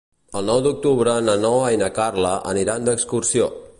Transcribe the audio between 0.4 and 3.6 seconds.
nou d'octubre na Noa i na Carla aniran d'excursió.